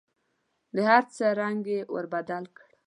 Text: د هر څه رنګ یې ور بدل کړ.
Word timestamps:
د 0.75 0.77
هر 0.89 1.03
څه 1.15 1.25
رنګ 1.39 1.61
یې 1.73 1.79
ور 1.93 2.05
بدل 2.13 2.43
کړ. 2.55 2.67